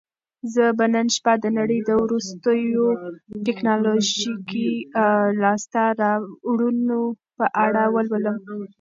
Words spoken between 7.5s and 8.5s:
اړه ولولم.